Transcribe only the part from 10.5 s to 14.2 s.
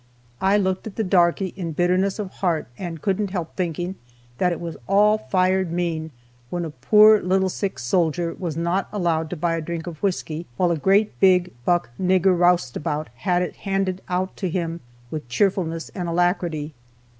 while a great big buck nigger roustabout had it handed